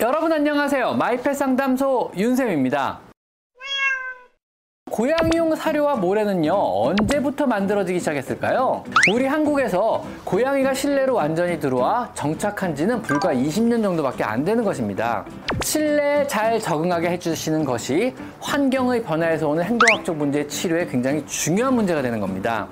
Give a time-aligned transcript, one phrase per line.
[0.00, 0.94] 여러분 안녕하세요.
[0.94, 3.00] 마이펫 상담소 윤쌤입니다.
[4.90, 8.84] 고양이용 사료와 모래는요 언제부터 만들어지기 시작했을까요?
[9.12, 15.24] 우리 한국에서 고양이가 실내로 완전히 들어와 정착한 지는 불과 20년 정도밖에 안 되는 것입니다.
[15.62, 22.20] 실내에 잘 적응하게 해주시는 것이 환경의 변화에서 오는 행동학적 문제의 치료에 굉장히 중요한 문제가 되는
[22.20, 22.68] 겁니다.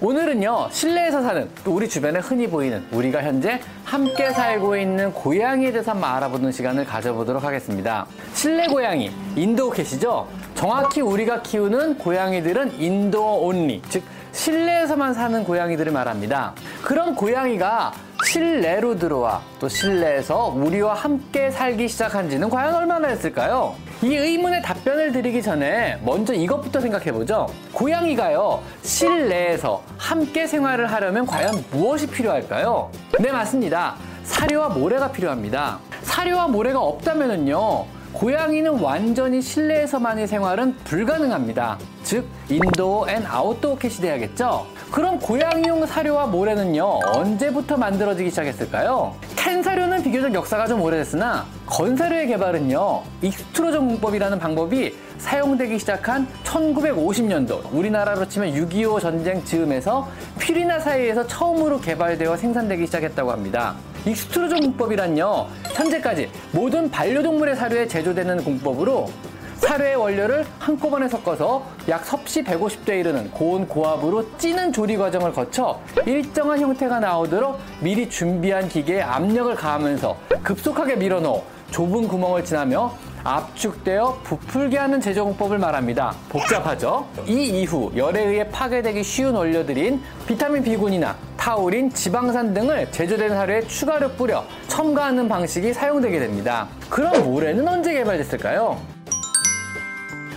[0.00, 5.90] 오늘은요 실내에서 사는 또 우리 주변에 흔히 보이는 우리가 현재 함께 살고 있는 고양이에 대해서
[5.90, 8.06] 한번 알아보는 시간을 가져보도록 하겠습니다.
[8.32, 10.28] 실내 고양이 인도캣이죠?
[10.54, 16.54] 정확히 우리가 키우는 고양이들은 인도어 온리 즉 실내에서만 사는 고양이들을 말합니다.
[16.82, 17.92] 그런 고양이가
[18.24, 23.74] 실내로 들어와 또 실내에서 우리와 함께 살기 시작한 지는 과연 얼마나 됐을까요?
[24.02, 27.46] 이 의문의 답변을 드리기 전에 먼저 이것부터 생각해 보죠.
[27.72, 32.90] 고양이가요, 실내에서 함께 생활을 하려면 과연 무엇이 필요할까요?
[33.20, 33.94] 네, 맞습니다.
[34.24, 35.78] 사료와 모래가 필요합니다.
[36.02, 41.78] 사료와 모래가 없다면은요, 고양이는 완전히 실내에서만의 생활은 불가능합니다.
[42.02, 44.66] 즉, 인도어 앤 아웃도어 캣이 돼야겠죠?
[44.90, 49.14] 그럼 고양이용 사료와 모래는요, 언제부터 만들어지기 시작했을까요?
[49.36, 57.72] 캔 사료는 비교적 역사가 좀 오래됐으나, 건 사료의 개발은요, extrusion 공법이라는 방법이 사용되기 시작한 1950년도,
[57.72, 63.74] 우리나라로 치면 6.25 전쟁 즈음에서 Purina 사에서 처음으로 개발되어 생산되기 시작했다고 합니다.
[64.06, 69.10] extrusion 공법이란요, 현재까지 모든 반려동물의 사료에 제조되는 공법으로
[69.58, 76.60] 사료의 원료를 한꺼번에 섞어서 약 섭씨 150도에 이르는 고온 고압으로 찌는 조리 과정을 거쳐 일정한
[76.60, 85.00] 형태가 나오도록 미리 준비한 기계에 압력을 가하면서 급속하게 밀어넣어 좁은 구멍을 지나며 압축되어 부풀게 하는
[85.00, 86.14] 제조 공법을 말합니다.
[86.28, 87.06] 복잡하죠?
[87.26, 94.12] 이 이후 열에 의해 파괴되기 쉬운 원료들인 비타민 B군이나 타우린, 지방산 등을 제조된 사료에 추가로
[94.12, 96.68] 뿌려 첨가하는 방식이 사용되게 됩니다.
[96.88, 98.97] 그럼 모래는 언제 개발됐을까요?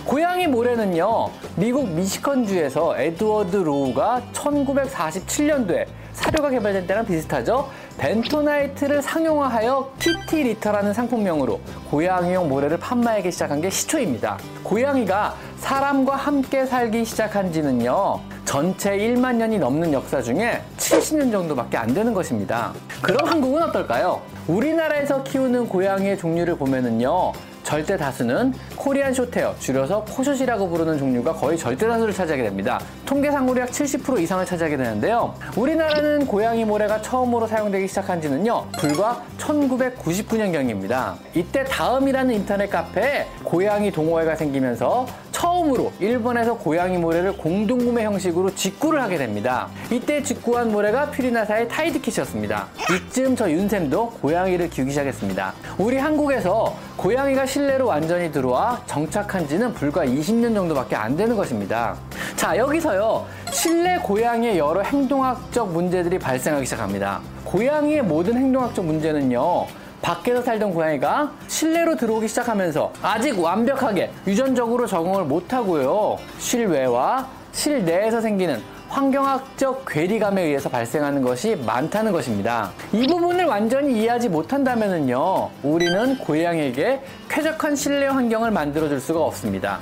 [0.04, 7.70] 고양이 모래는요, 미국 미시건주에서 에드워드 로우가 1947년도에 사료가 개발된 때랑 비슷하죠?
[7.98, 11.60] 벤토나이트를 상용화하여 Kitty Litter라는 상품명으로
[11.90, 14.38] 고양이용 모래를 판매하기 시작한 게 시초입니다.
[14.64, 21.94] 고양이가 사람과 함께 살기 시작한 지는요, 전체 1만 년이 넘는 역사 중에 70년 정도밖에 안
[21.94, 22.72] 되는 것입니다.
[23.00, 24.20] 그럼 한국은 어떨까요?
[24.48, 31.86] 우리나라에서 키우는 고양이의 종류를 보면은요, 절대 다수는 코리안 쇼테어, 줄여서 코숏이라고 부르는 종류가 거의 절대
[31.86, 32.80] 다수를 차지하게 됩니다.
[33.06, 35.34] 통계상으로 약70% 이상을 차지하게 되는데요.
[35.56, 41.14] 우리나라는 고양이 모래가 처음으로 사용되기 시작한 지는요, 불과 1999년경입니다.
[41.34, 45.06] 이때 다음이라는 인터넷 카페에 고양이 동호회가 생기면서
[45.42, 49.68] 처음으로 일본에서 고양이 모래를 공동구매 형식으로 직구를 하게 됩니다.
[49.90, 52.68] 이때 직구한 모래가 퓨리나사의 타이드킷이었습니다.
[52.94, 55.52] 이쯤 저 윤쌤도 고양이를 키우기 시작했습니다.
[55.78, 61.96] 우리 한국에서 고양이가 실내로 완전히 들어와 정착한 지는 불과 20년 정도밖에 안 되는 것입니다.
[62.36, 63.26] 자, 여기서요.
[63.50, 67.20] 실내 고양이의 여러 행동학적 문제들이 발생하기 시작합니다.
[67.44, 69.66] 고양이의 모든 행동학적 문제는요.
[70.02, 76.18] 밖에서 살던 고양이가 실내로 들어오기 시작하면서 아직 완벽하게 유전적으로 적응을 못하고요.
[76.38, 82.72] 실외와 실내에서 생기는 환경학적 괴리감에 의해서 발생하는 것이 많다는 것입니다.
[82.92, 89.78] 이 부분을 완전히 이해하지 못한다면요, 우리는 고양이에게 쾌적한 실내 환경을 만들어줄 수가 없습니다.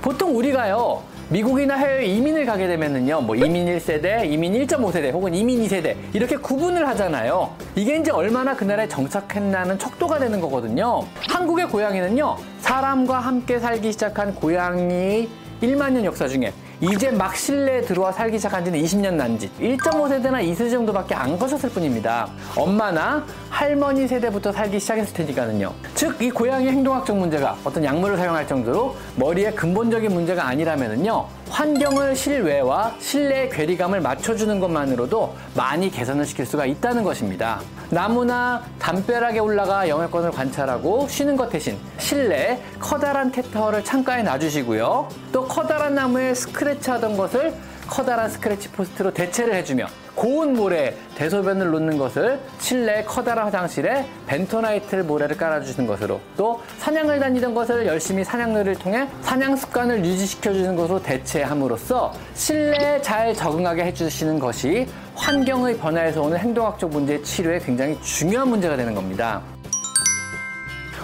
[0.00, 5.96] 보통 우리가요, 미국이나 해외 이민을 가게 되면은요, 뭐 이민 1세대, 이민 1.5세대, 혹은 이민 2세대,
[6.12, 7.50] 이렇게 구분을 하잖아요.
[7.74, 11.06] 이게 이제 얼마나 그 나라에 정착했나는 척도가 되는 거거든요.
[11.30, 15.26] 한국의 고양이는요, 사람과 함께 살기 시작한 고양이
[15.62, 20.42] 1만 년 역사 중에 이제 막 실내에 들어와 살기 시작한 지는 20년 난 지 1.5세대나
[20.44, 22.28] 2세대 정도밖에 안 거셨을 뿐입니다.
[22.56, 25.72] 엄마나 할머니 세대부터 살기 시작했을 테니까는요.
[25.94, 31.28] 즉, 이 고양이 행동학적 문제가 어떤 약물을 사용할 정도로 머리에 근본적인 문제가 아니라면은요.
[31.50, 37.60] 환경을 실외와 실내의 괴리감을 맞춰주는 것만으로도 많이 개선을 시킬 수가 있다는 것입니다.
[37.92, 45.08] 나무나 담벼락에 올라가 영역권을 관찰하고 쉬는 것 대신 실내에 커다란 캣타워를 창가에 놔주시고요.
[45.30, 47.52] 또 커다란 나무에 스크래치 하던 것을
[47.86, 55.36] 커다란 scratch post로 대체를 해주며 고운 모래 대소변을 놓는 것을 실내 커다란 화장실에 벤토나이트 모래를
[55.36, 63.02] 깔아주시는 것으로 또 사냥을 다니던 것을 열심히 사냥놀이를 통해 사냥 습관을 유지시켜주는 것으로 대체함으로써 실내에
[63.02, 69.42] 잘 적응하게 해주시는 것이 환경의 변화에서 오는 행동학적 문제의 치료에 굉장히 중요한 문제가 되는 겁니다.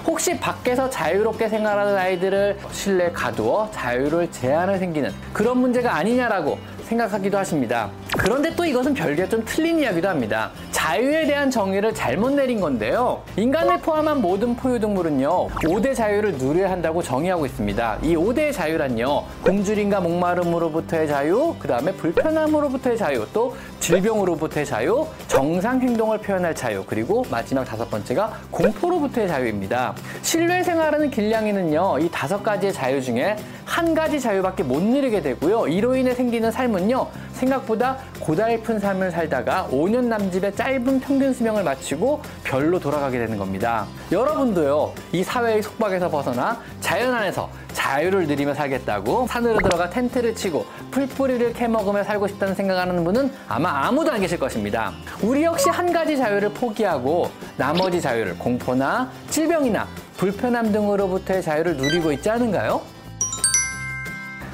[0.06, 6.58] 혹시 밖에서 자유롭게 생활하는 아이들을 실내에 가두어 자유를 제한을 생기는 그런 문제가 아니냐라고
[6.88, 7.90] 생각하기도 하십니다.
[8.16, 10.50] 그런데 또 이것은 별개 좀 틀린 이야기도 합니다.
[10.70, 13.22] 자유에 대한 정의를 잘못 내린 건데요.
[13.36, 17.98] 인간을 포함한 모든 포유동물은요, 5대 자유를 누려야 한다고 정의하고 있습니다.
[18.02, 26.18] 이 5대의 자유란요, 굶주림과 목마름으로부터의 자유, 그 다음에 불편함으로부터의 자유, 또 질병으로부터의 자유, 정상 행동을
[26.18, 29.94] 표현할 자유, 그리고 마지막 다섯 번째가 공포로부터의 자유입니다.
[30.22, 33.36] 실내 생활하는 길냥이는요, 이 다섯 가지의 자유 중에
[33.78, 35.68] 한 가지 자유밖에 못 누리게 되고요.
[35.68, 42.80] 이로 인해 생기는 삶은요, 생각보다 고달픈 삶을 살다가 5년 남짓의 짧은 평균 수명을 마치고 별로
[42.80, 43.86] 돌아가게 되는 겁니다.
[44.10, 51.52] 여러분도요, 이 사회의 속박에서 벗어나 자연 안에서 자유를 누리며 살겠다고 산으로 들어가 텐트를 치고 풀뿌리를
[51.52, 54.92] 캐먹으며 살고 싶다는 생각하는 분은 아마 아무도 안 계실 것입니다.
[55.22, 59.86] 우리 역시 한 가지 자유를 포기하고 나머지 자유를 공포나 질병이나
[60.16, 62.97] 불편함 등으로부터의 자유를 누리고 있지 않은가요?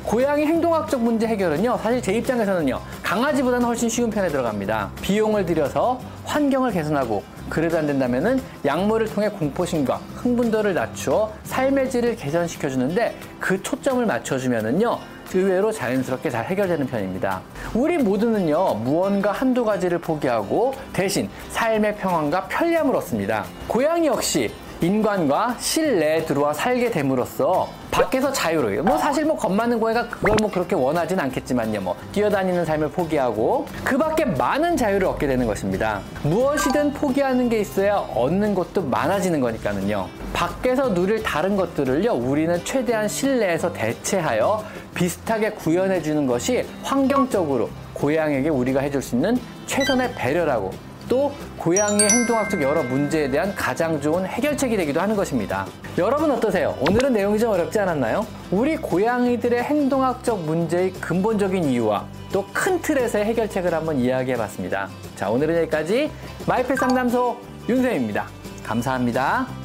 [0.05, 4.91] 고양이 행동학적 문제 해결은요, 사실 제 입장에서는요, 강아지보다는 훨씬 쉬운 편에 들어갑니다.
[5.01, 13.17] 비용을 들여서 환경을 개선하고, 그래도 안 된다면은 약물을 통해 공포심과 흥분도를 낮추어 삶의 질을 개선시켜주는데
[13.41, 14.99] 그 초점을 맞춰주면은요,
[15.33, 17.41] 의외로 자연스럽게 잘 해결되는 편입니다.
[17.75, 23.45] 우리 모두는요, 무언가 한두 가지를 포기하고 대신 삶의 평안과 편리함을 얻습니다.
[23.67, 28.83] 고양이 역시 인간과 실내에 들어와 살게 됨으로써 밖에서 자유로워요.
[28.83, 31.81] 뭐 사실 뭐 겁 많은 고양이가 그걸 뭐 그렇게 원하진 않겠지만요.
[31.81, 36.01] 뭐 뛰어다니는 삶을 포기하고 그 밖에 많은 자유를 얻게 되는 것입니다.
[36.23, 40.09] 무엇이든 포기하는 게 있어야 얻는 것도 많아지는 거니까는요.
[40.33, 42.13] 밖에서 누릴 다른 것들을요.
[42.13, 50.13] 우리는 최대한 실내에서 대체하여 비슷하게 구현해 주는 것이 환경적으로 고양이에게 우리가 해줄 수 있는 최선의
[50.15, 50.71] 배려라고
[51.09, 55.67] 또 고양이의 행동학적 여러 문제에 대한 가장 좋은 해결책이 되기도 하는 것입니다.
[55.99, 56.77] 여러분 어떠세요?
[56.81, 58.27] 오늘은 내용이 좀 어렵지 않았나요?
[58.51, 64.89] 우리 고양이들의 행동학적 문제의 근본적인 이유와 또 큰 틀에서의 해결책을 한번 이야기해 봤습니다.
[65.17, 66.11] 자, 오늘은 여기까지
[66.47, 67.37] 마이펫 상담소
[67.69, 68.27] 윤쌤입니다.
[68.65, 69.64] 감사합니다.